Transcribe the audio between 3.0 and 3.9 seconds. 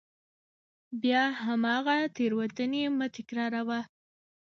تکراروئ.